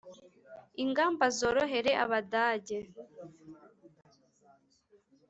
ingamba 0.83 1.25
zorohere 1.37 1.91
abadage 2.03 2.77